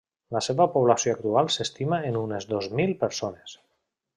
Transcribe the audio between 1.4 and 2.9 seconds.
s'estima en unes dos